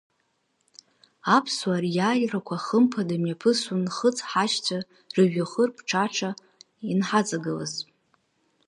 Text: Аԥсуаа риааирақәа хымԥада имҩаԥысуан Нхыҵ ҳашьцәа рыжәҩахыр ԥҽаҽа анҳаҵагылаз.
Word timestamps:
Аԥсуаа 1.35 1.83
риааирақәа 1.83 2.63
хымԥада 2.65 3.13
имҩаԥысуан 3.15 3.79
Нхыҵ 3.85 4.17
ҳашьцәа 4.29 4.77
рыжәҩахыр 5.15 5.69
ԥҽаҽа 5.77 6.29
анҳаҵагылаз. 6.91 7.73